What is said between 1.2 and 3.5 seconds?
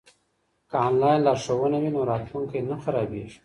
لارښوونه وي نو راتلونکی نه خرابیږي.